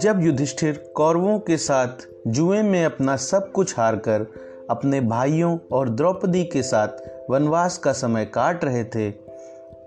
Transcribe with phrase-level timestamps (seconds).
[0.00, 1.88] जब युधिष्ठिर कौरवों के साथ
[2.26, 4.26] जुए में अपना सब कुछ हारकर
[4.70, 6.88] अपने भाइयों और द्रौपदी के साथ
[7.30, 9.10] वनवास का समय काट रहे थे,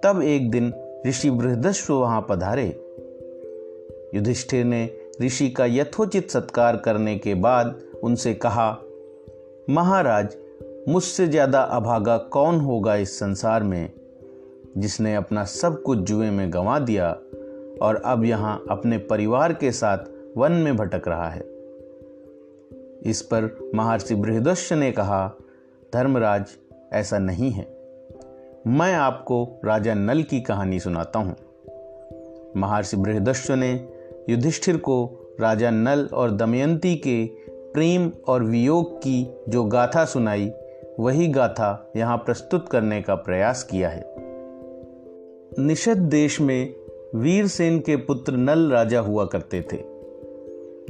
[0.04, 0.74] तब एक दिन
[1.08, 2.68] ऋषि बृहदस्व वहाँ पधारे।
[4.16, 4.90] युधिष्ठिर ने
[5.22, 8.78] ऋषि का यथोचित सत्कार करने के बाद उनसे कहा,
[9.70, 10.36] महाराज,
[10.90, 13.98] मुझसे ज़्यादा अभागा कौन होगा इस संसार में?
[14.78, 17.12] जिसने अपना सब कुछ जुए में गंवा दिया
[17.82, 19.98] और अब यहाँ अपने परिवार के साथ
[20.38, 21.41] वन में भटक रहा है।
[23.04, 25.34] इस पर महर्षि बृहदश्य ने कहा,
[25.94, 26.46] धर्मराज,
[26.94, 27.80] ऐसा नहीं है।
[28.68, 31.36] मैं आपको राजा नल की कहानी सुनाता हूँ।
[32.58, 33.90] महर्षि बृहदश्य ने
[34.30, 40.52] युधिष्ठिर को राजा नल और दमयंती के प्रेम और वियोग की जो गाथा सुनाई,
[40.99, 44.09] वही गाथा यहाँ प्रस्तुत करने का प्रयास किया है।
[45.59, 46.76] निषद देश में
[47.16, 49.77] वीरसेन के पुत्र नल राजा हुआ करते थे।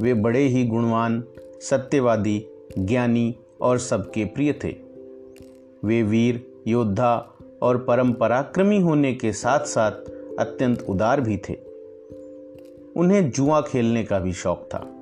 [0.04, 1.24] वे बड़े ही गुणवान,
[1.60, 2.46] सत्यवादी,
[2.78, 4.74] ज्ञानी और सबके प्रिय थे।
[5.84, 9.92] वे वीर, योद्धा और परम पराक्रमी होने के साथ साथ
[10.38, 11.54] अत्यंत उदार भी थे।
[12.96, 14.96] उन्हें जुआ खेलने का भी शौक था।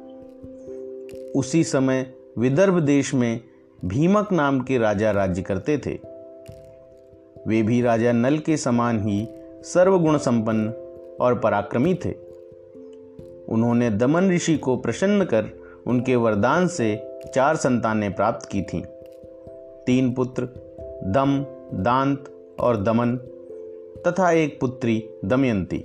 [1.39, 3.41] उसी समय विदर्भ देश में
[3.85, 5.99] भीमक नाम के राजा राज्य करते थे।
[7.47, 9.29] वे भी राजा नल के समान ही
[9.63, 10.69] सर्वगुण संपन्न
[11.21, 12.15] और पराक्रमी थे।
[13.49, 15.45] उन्होंने दमन ऋषि को प्रसन्न कर
[15.87, 18.83] उनके वरदान से चार संतानें प्राप्त की थीं।
[19.87, 20.43] तीन पुत्र,
[21.05, 21.45] दम,
[21.83, 22.25] दांत
[22.61, 23.17] और दमन,
[24.07, 25.85] तथा एक पुत्री, दमयंती।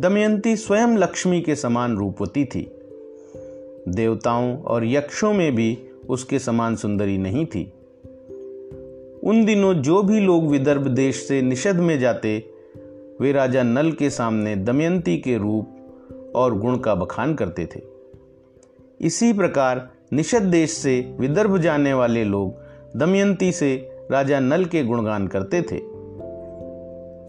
[0.00, 2.72] दमयंती स्वयं लक्ष्मी के समान रूपवती थी।
[3.88, 7.72] देवताओं और यक्षों में भी उसके समान सुंदरी नहीं थी।
[9.26, 12.50] उन दिनों जो भी लोग विदर्भ देश से निषद में जाते,
[13.20, 15.76] वे राजा नल के सामने दमयंती के रूप
[16.36, 17.80] और गुण का बखान करते थे।
[19.00, 22.54] इसी प्रकार निषद देश से विदर्भ जाने वाले लोग
[22.96, 25.76] दमयंती से राजा नल के गुणगान करते थे।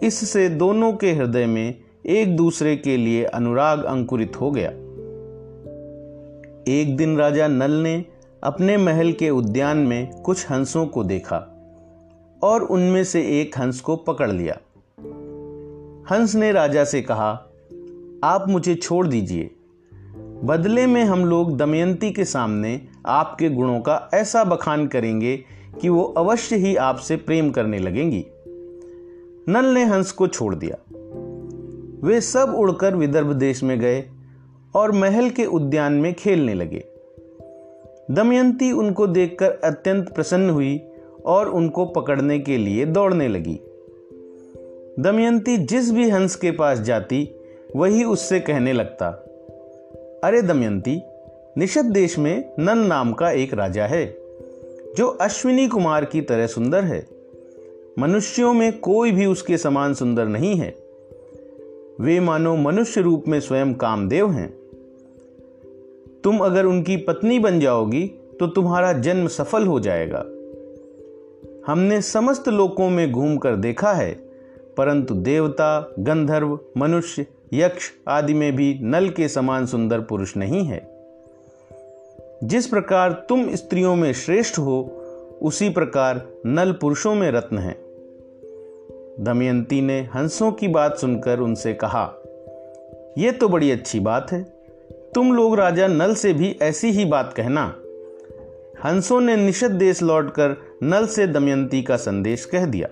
[0.08, 1.76] इससे दोनों के हृदय में
[2.06, 4.70] एक दूसरे के लिए अनुराग अंकुरित हो गया।
[6.74, 8.06] एक दिन राजा नल ने
[8.44, 11.57] अपने महल के उद्यान में कुछ हंसों को देखा।
[12.44, 14.58] और उनमें से एक हंस को पकड़ लिया।
[16.12, 17.30] हंस ने राजा से कहा,
[18.24, 19.52] आप मुझे छोड़ दीजिए।
[20.44, 25.38] बदले में हम लोग दमयंती के सामने आपके गुणों का ऐसा बखान करेंगे
[25.82, 28.26] कि वो अवश्य ही आपसे प्रेम करने लगेंगी।
[29.50, 30.78] नल ने हंस को छोड़ दिया।
[32.08, 34.10] वे सब उड़कर विदर्भ देश में गए
[34.76, 36.86] और महल के उद्यान में खेलने लगे।
[38.12, 40.87] दमयंती उनको देखकर अत्यंत प्रसन्न हुई
[41.28, 43.60] और उनको पकड़ने के लिए दौड़ने लगी।
[45.00, 47.30] दमयंती जिस भी हंस के पास जाती,
[47.76, 49.08] वही उससे कहने लगता,
[50.24, 51.02] अरे दमयंती,
[51.58, 54.06] निषद देश में नन नाम का एक राजा है,
[54.98, 57.08] जो अश्विनी कुमार की तरह सुंदर है।
[58.00, 60.76] मनुष्यों में कोई भी उसके समान सुंदर नहीं है।
[62.02, 64.50] वे मानो मनुष्य रूप में स्वयं कामदेव हैं।
[66.24, 68.08] तुम अगर उनकी पत्नी बन जाओगी
[68.40, 70.26] तो तुम्हारा जन्म सफल हो जाएगा।
[71.68, 74.14] हमने समस्त लोकों में घूमकर देखा है,
[74.78, 80.88] परंतु देवता, गंधर्व, मनुष्य, यक्ष आदि में भी नल के समान सुंदर पुरुष नहीं है।
[82.44, 85.04] जिस प्रकार तुम स्त्रियों में श्रेष्ठ हो,
[85.42, 87.78] उसी प्रकार नल पुरुषों में रत्न है।
[89.20, 92.14] दमयंती ने हंसों की बात सुनकर उनसे कहा
[93.18, 94.44] यह तो बड़ी अच्छी बात है।
[95.16, 97.76] तुम लोग राजा नल से भी ऐसी ही बात कहना।
[98.86, 102.88] हंसों ने निषद देश लौटकर नल से दमयंती का संदेश कह दिया।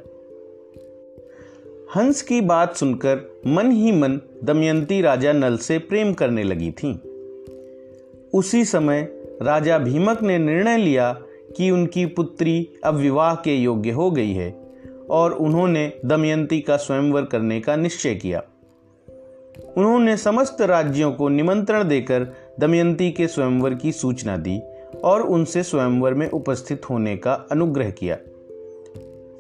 [1.96, 6.94] हंस की बात सुनकर मन ही मन दमयंती राजा नल से प्रेम करने लगी थी।
[8.34, 9.08] उसी समय
[9.42, 11.22] राजा भीमक ने निर्णय लिया
[11.58, 14.56] कि उनकी पुत्री अब विवाह के योग्य हो गई है
[15.10, 18.44] और उन्होंने दमयंती का स्वयंवर करने का निश्चय किया।
[19.78, 22.28] उन्होंने समस्त राज्यों को निमंत्रण देकर
[22.60, 24.62] दमयंती के स्वयंवर की सूचना दी
[25.04, 28.18] और उनसे स्वयंवर में उपस्थित होने का अनुग्रह किया।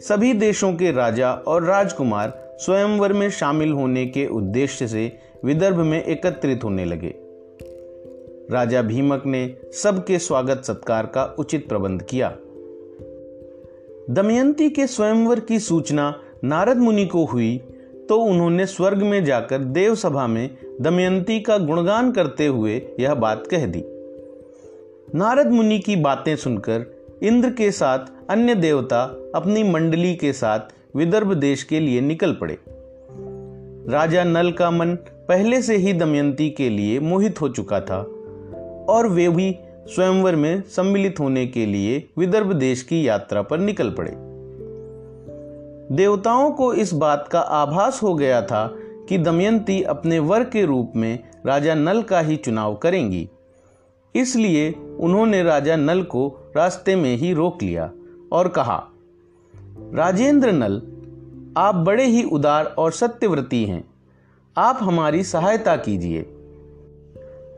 [0.01, 5.11] सभी देशों के राजा और राजकुमार स्वयंवर में शामिल होने के उद्देश्य से
[5.45, 7.13] विदर्भ में एकत्रित होने लगे।
[8.51, 12.29] राजा भीमक ने सबके स्वागत सत्कार का उचित प्रबंध किया।
[14.09, 17.57] दमयंती के स्वयंवर की सूचना नारद मुनि को हुई
[18.09, 23.47] तो उन्होंने स्वर्ग में जाकर देव सभा में दमयंती का गुणगान करते हुए यह बात
[23.47, 23.83] कह दी।
[25.15, 26.85] नारद मुनि की बातें सुनकर
[27.23, 27.99] इंद्र के साथ
[28.29, 29.01] अन्य देवता
[29.35, 30.59] अपनी मंडली के साथ
[30.95, 32.57] विदर्भ देश के लिए निकल पड़े।
[33.91, 34.95] राजा नल का मन
[35.27, 37.97] पहले से ही दमयंती के लिए मोहित हो चुका था
[38.89, 39.55] और वे भी
[39.87, 44.11] स्वयंवर में सम्मिलित होने के लिए विदर्भ देश की यात्रा पर निकल पड़े।
[45.95, 48.75] देवताओं को इस बात का आभास हो गया था
[49.09, 53.29] कि दमयंती अपने वर के रूप में राजा नल का ही चुनाव करेंगी।
[54.15, 57.91] इसलिए उन्होंने राजा नल को रास्ते में ही रोक लिया
[58.31, 58.83] और कहा,
[59.93, 60.81] राजेंद्र नल,
[61.57, 63.83] आप बड़े ही उदार और सत्यव्रती हैं।
[64.57, 66.25] आप हमारी सहायता कीजिए।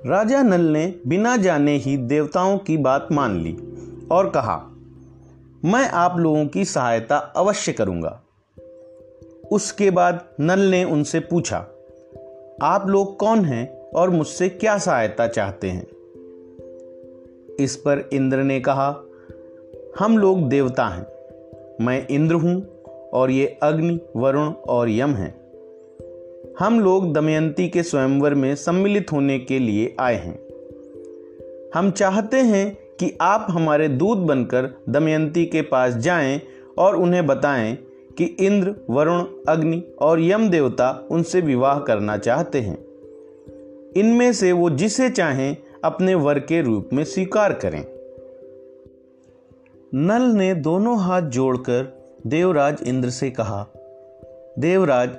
[0.05, 3.57] राजा नल ने बिना जाने ही देवताओं की बात मान ली
[4.11, 4.57] और कहा,
[5.65, 8.21] मैं आप लोगों की सहायता अवश्य करूँगा।
[9.51, 11.57] उसके बाद नल ने उनसे पूछा,
[12.61, 15.87] आप लोग कौन हैं और मुझसे क्या सहायता चाहते हैं?
[17.59, 19.03] इस पर इंद्र ने कहा,
[19.99, 21.07] हम लोग देवता हैं।
[21.85, 22.67] मैं इंद्र हूँ
[23.13, 25.47] और ये अग्नि, वरुण और यम हैं।
[26.59, 30.39] हम लोग दमयंती के स्वयंवर में सम्मिलित होने के लिए आए हैं।
[31.75, 36.41] हम चाहते हैं कि आप हमारे दूत बनकर दमयंती के पास जाएँ
[36.77, 37.77] और उन्हें बताएँ
[38.17, 42.85] कि इंद्र, वरुण, अग्नि और यम देवता उनसे विवाह करना चाहते हैं।
[43.97, 45.57] इनमें से वो जिसे चाहें
[45.87, 47.85] अपने वर के रूप में स्वीकार करें।
[49.93, 51.97] नल ने दोनों हाथ जोड़कर
[52.27, 53.67] देवराज इंद्र से कहा,
[54.59, 55.09] देवराज,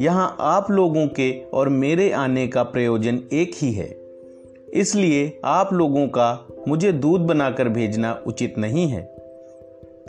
[0.00, 3.88] यहाँ आप लोगों के और मेरे आने का प्रयोजन एक ही है।
[4.74, 9.16] इसलिए आप लोगों का मुझे दूध बनाकर भेजना उचित नहीं है।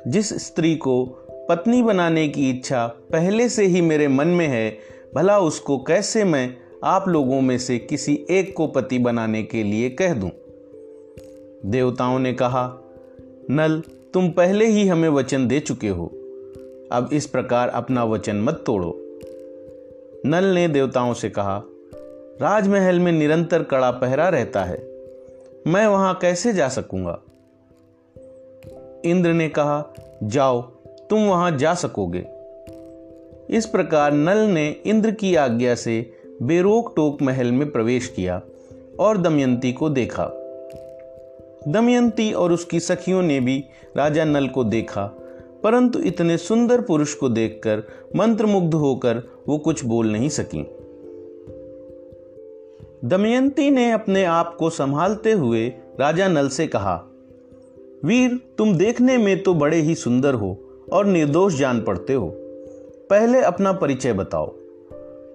[0.07, 1.05] जिस स्त्री को
[1.49, 4.77] पत्नी बनाने की इच्छा पहले से ही मेरे मन में है,
[5.15, 9.89] भला उसको कैसे मैं आप लोगों में से किसी एक को पति बनाने के लिए
[9.89, 10.31] कह दूँ?
[11.65, 12.77] देवताओं ने कहा,
[13.49, 13.83] नल,
[14.13, 16.05] तुम पहले ही हमें वचन दे चुके हो।
[16.91, 18.97] अब इस प्रकार अपना वचन मत तोड़ो।
[20.25, 21.63] नल ने देवताओं से कहा,
[22.41, 24.77] राजमहल में निरंतर कड़ा पहरा रहता है।
[25.67, 27.21] मैं वहाँ कैसे जा सकूँगा?
[29.05, 29.93] इंद्र ने कहा,
[30.23, 30.61] जाओ,
[31.09, 32.25] तुम वहाँ जा सकोगे।
[33.57, 38.41] इस प्रकार नल ने इंद्र की आज्ञा से बेरोक टोक महल में प्रवेश किया
[38.99, 40.25] और दमयंती को देखा।
[41.67, 43.63] दमयंती और उसकी सखियों ने भी
[43.97, 45.05] राजा नल को देखा,
[45.63, 47.83] परंतु इतने सुंदर पुरुष को देखकर
[48.15, 50.61] मंत्रमुग्ध होकर वो कुछ बोल नहीं सकी।
[53.05, 55.67] दमयंती ने अपने आप को संभालते हुए
[55.99, 56.95] राजा नल से कहा,
[58.05, 60.57] वीर, तुम देखने में तो बड़े ही सुंदर हो
[60.93, 62.31] और निर्दोष जान पड़ते हो।
[63.09, 64.55] पहले अपना परिचय बताओ।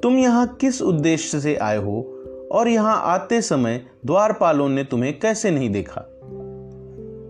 [0.05, 2.23] तुम यहाँ किस उद्देश्य से आए हो
[2.53, 6.03] और यहाँ आते समय द्वारपालों ने तुम्हें कैसे नहीं देखा?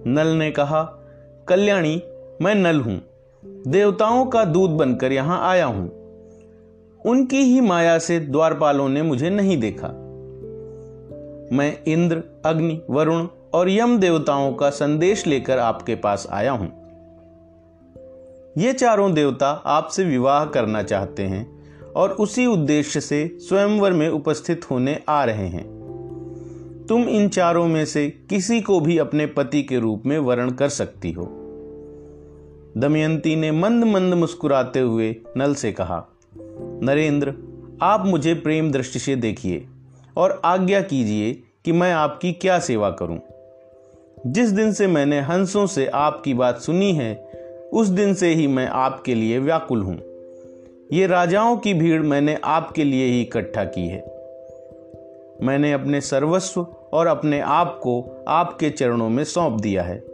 [0.06, 0.82] नल ने कहा,
[1.48, 2.02] कल्याणी,
[2.42, 3.02] मैं नल हूँ।
[3.66, 5.88] देवताओं का दूध बनकर यहाँ आया हूँ।
[7.06, 9.88] उनकी ही माया से द्वारपालों ने मुझे नहीं देखा।
[11.56, 16.72] मैं इंद्र, अग्नि, वरुण और यम देवताओं का संदेश लेकर आपके पास आया हूँ।
[18.58, 21.53] ये चारों देवता आपसे विवाह करना चाहते हैं।
[21.96, 25.74] और उसी उद्देश्य से स्वयंवर में उपस्थित होने आ रहे हैं।
[26.88, 30.68] तुम इन चारों में से किसी को भी अपने पति के रूप में वर्ण कर
[30.68, 31.24] सकती हो।
[32.76, 36.06] दमयंती ने मंद मंद मुस्कुराते हुए नल से कहा,
[36.82, 37.34] नरेंद्र,
[37.82, 39.66] आप मुझे प्रेम दृष्टि से देखिए
[40.16, 43.20] और आज्ञा कीजिए कि मैं आपकी क्या सेवा करूँ।
[44.26, 47.30] जिस दिन से मैंने हंसों से आपकी बात सुनी है,
[47.72, 50.13] उस दिन से ही मैं आपके लिए व्याकुल हूँ।
[50.92, 54.04] ये राजाओं की भीड़ मैंने आपके लिए ही इकट्ठा की है।
[55.42, 60.04] मैंने अपने सर्वस्व और अपने आप को आपके चरणों में सौंप दिया है।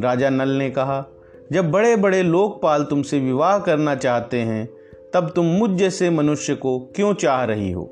[0.00, 1.06] राजा नल ने कहा,
[1.52, 4.68] जब बड़े बड़े लोकपाल तुमसे विवाह करना चाहते हैं,
[5.14, 7.90] तब तुम मुझ जैसे मनुष्य को क्यों चाह रही हो?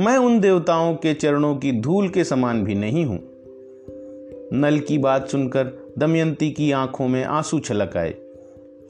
[0.00, 3.20] मैं उन देवताओं के चरणों की धूल के समान भी नहीं हूँ।
[4.52, 8.14] नल की बात सुनकर दमयंती की आँखों में आँसू छलक आए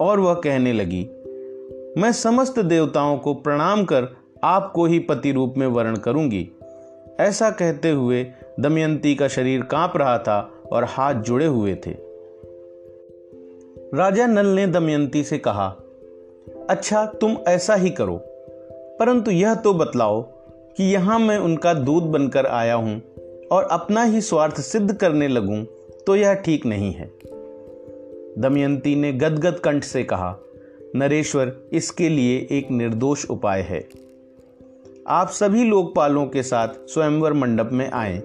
[0.01, 1.09] और वह कहने लगी
[1.99, 4.07] मैं समस्त देवताओं को प्रणाम कर
[4.45, 6.49] आपको ही पति रूप में वर्ण करूँगी।
[7.21, 8.27] ऐसा कहते हुए
[8.61, 11.97] दमयंती का शरीर काँप रहा था और हाथ जुड़े हुए थे।
[13.95, 15.77] राजा नल ने दमयंती से कहा
[16.71, 18.17] अच्छा तुम ऐसा ही करो,
[18.99, 20.23] परंतु यह तो बतलाओ
[20.77, 23.03] कि यहाँ मैं उनका दूध बनकर आया हूँ
[23.53, 25.65] और अपना ही स्वार्थ सिद्ध करने लगूं
[26.07, 27.11] तो यह ठीक नहीं है
[28.39, 30.39] दमयंती ने गदगद कंठ से कहा
[30.97, 33.89] नरेश्वर, इसके लिए एक निर्दोष उपाय है।
[35.09, 38.19] आप सभी लोकपालों के साथ स्वयंवर मंडप में आए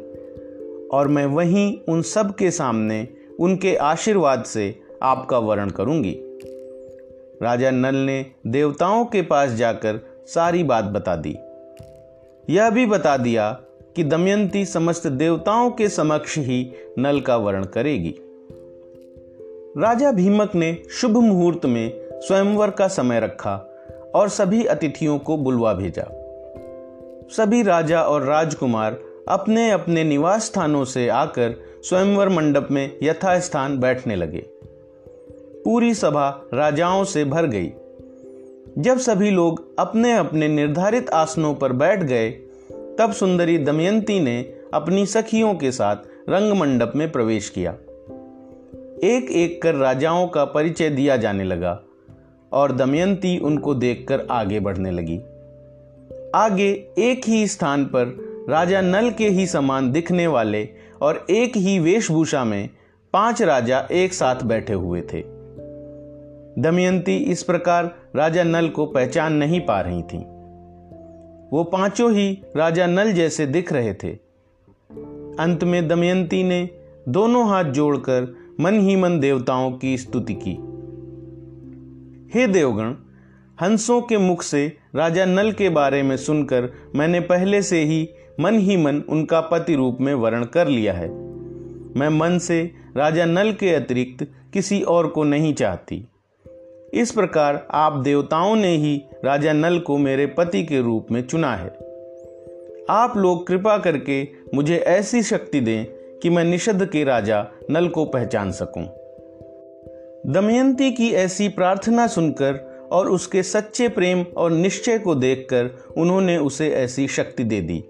[0.92, 3.08] और मैं वहीं उन सब के सामने
[3.40, 6.16] उनके आशीर्वाद से आपका वर्ण करूँगी।
[7.42, 11.38] राजा नल ने देवताओं के पास जाकर सारी बात बता दी।
[12.50, 13.52] यह भी बता दिया
[13.96, 18.16] कि दमयंती समस्त देवताओं के समक्ष ही नल का वर्ण करेगी।
[19.78, 23.74] राजा भीमक ने शुभ मुहूर्त में स्वयंवर का समय रखा
[24.16, 26.04] और सभी अतिथियों को बुलवा भेजा।
[27.30, 28.98] सभी राजा और राजकुमार
[29.30, 34.46] अपने अपने निवास स्थानों से आकर स्वयंवर मंडप में यथास्थान बैठने लगे।
[35.66, 37.72] पूरी सभा राजाओं से भर गई।
[38.78, 42.30] जब सभी लोग अपने अपने निर्धारित आसनों पर बैठ गए,
[42.72, 45.96] तब सुंदरी दमयंती ने अपनी सखियों के साथ
[46.30, 47.72] रंगमंडप में प्रवेश किया।
[49.04, 51.84] एक एक कर राजाओं का परिचय दिया जाने लगा।
[52.52, 55.18] और दमयंती उनको देखकर आगे बढ़ने लगी।
[56.36, 60.70] आगे एक ही स्थान पर राजा नल के ही समान दिखने वाले
[61.02, 62.70] और एक ही वेशभूषा में
[63.14, 65.24] पाँच राजा एक साथ बैठे हुए थे।
[66.62, 70.18] दमयंती इस प्रकार राजा नल को पहचान नहीं पा रही थी।
[71.54, 74.10] वो पाँचों ही राजा नल जैसे दिख रहे थे।
[75.40, 76.70] अंत में दमयंती ने
[77.10, 80.58] दोनों हाथ जोड़कर मन ही मन देवताओं की स्तुति की।
[82.34, 82.94] हे देवगण,
[83.62, 88.60] हंसों के मुख से राजा नल के बारे में सुनकर मैंने पहले से ही मन
[88.60, 91.10] ही मन उनका पति रूप में वर्ण कर लिया है।
[92.00, 96.08] मैं मन से राजा नल के अतिरिक्त किसी और को नहीं चाहती।
[96.94, 101.56] इस प्रकार आप देवताओं ने ही राजा नल को मेरे पति के रूप में चुना
[101.56, 101.70] है।
[102.90, 105.86] आप लोग कृपा करके मुझे ऐसी शक्ति दें
[106.20, 109.07] कि मैं निषद के राजा नल को पहचान सकूँ।
[110.30, 112.56] दमयंती की ऐसी प्रार्थना सुनकर
[112.92, 117.84] और उसके सच्चे प्रेम और निश्चय को देखकर उन्होंने उसे ऐसी शक्ति दे दी,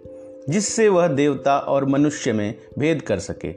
[0.49, 3.51] जिससे वह देवता और मनुष्य में भेद कर सके।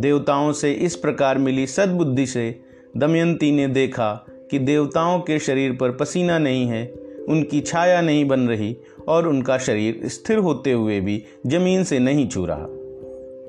[0.00, 2.60] देवताओं से इस प्रकार मिली सद्बुद्धि से
[2.96, 6.94] दमयंती ने देखा कि देवताओं के शरीर पर पसीना नहीं है,
[7.28, 8.76] उनकी छाया नहीं बन रही
[9.08, 12.66] और उनका शरीर स्थिर होते हुए भी ज़मीन से नहीं छू रहा।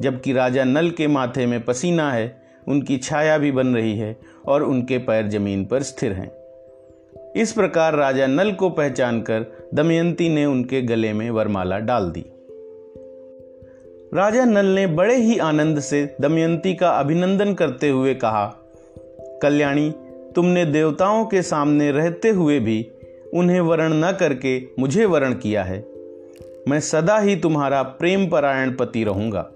[0.01, 4.63] जबकि राजा नल के माथे में पसीना है, उनकी छाया भी बन रही है और
[4.63, 6.31] उनके पैर ज़मीन पर स्थिर हैं।
[7.35, 12.25] इस प्रकार राजा नल को पहचान कर दमयंती ने उनके गले में वरमाला डाल दी।
[14.13, 18.55] राजा नल ने बड़े ही आनंद से दमयंती का अभिनंदन करते हुए कहा,
[19.41, 19.93] कल्याणी,
[20.35, 22.91] तुमने देवताओं के सामने रहते हुए भी
[23.33, 25.85] उन्हें वर्ण न करके मुझे वर्ण किया है।
[26.67, 29.51] मैं सदा ही तुम्हारा प्रेम परायण पति रहूँगा।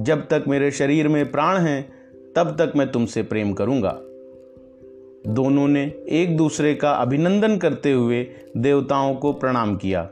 [0.00, 1.95] जब तक मेरे शरीर में प्राण हैं
[2.36, 3.98] तब तक मैं तुमसे प्रेम करूँगा।
[5.32, 8.26] दोनों ने एक दूसरे का अभिनंदन करते हुए
[8.56, 10.10] देवताओं को प्रणाम किया।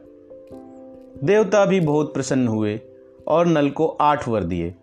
[1.25, 2.81] देवता भी बहुत प्रसन्न हुए
[3.29, 4.75] और नल को आठ वर दिए।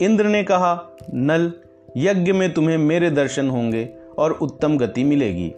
[0.00, 1.52] इंद्र ने कहा, नल,
[1.96, 5.50] यज्ञ में तुम्हें मेरे दर्शन होंगे और उत्तम गति मिलेगी।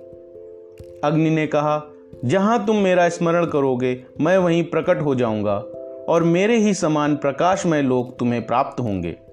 [1.05, 1.83] अग्नि ने कहा,
[2.25, 5.57] जहाँ तुम मेरा स्मरण करोगे, मैं वहीं प्रकट हो जाऊँगा
[6.09, 9.25] और मेरे ही समान प्रकाशमय लोग तुम्हें प्राप्त होंगे।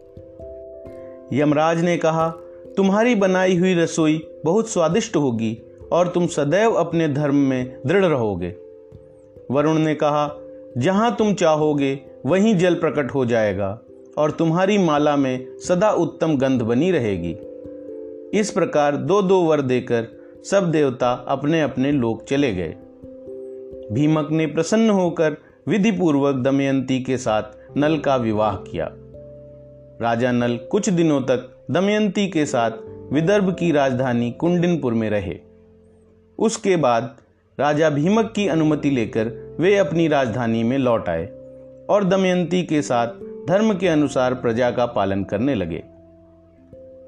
[1.33, 2.29] यमराज ने कहा,
[2.77, 5.57] तुम्हारी बनाई हुई रसोई बहुत स्वादिष्ट होगी
[5.91, 8.55] और तुम सदैव अपने धर्म में दृढ़ रहोगे।
[9.51, 10.35] वरुण ने कहा,
[10.77, 13.79] जहाँ तुम चाहोगे, वहीं जल प्रकट हो जाएगा
[14.17, 17.37] और तुम्हारी माला में सदा उत्तम गंध बनी रहेगी।
[18.39, 20.07] इस प्रकार दो दो वर देकर
[20.51, 22.75] सब देवता अपने अपने लोक चले गए।
[23.91, 25.37] भीमक ने प्रसन्न होकर
[25.67, 28.91] विधि पूर्वक दमयंती के साथ नल का विवाह किया।
[30.01, 32.71] राजा नल कुछ दिनों तक दमयंती के साथ
[33.13, 35.39] विदर्भ की राजधानी कुंडिनपुर में रहे।
[36.39, 37.17] उसके बाद
[37.59, 41.25] राजा भीमक की अनुमति लेकर वे अपनी राजधानी में लौट आए
[41.89, 43.07] और दमयंती के साथ
[43.47, 45.83] धर्म के अनुसार प्रजा का पालन करने लगे।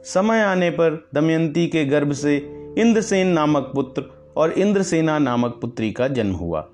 [0.03, 2.37] समय आने पर दमयंती के गर्भ से
[2.77, 4.03] इंद्रसेन नामक पुत्र
[4.37, 6.69] और इंद्रसेना नामक पुत्री का जन्म हुआ।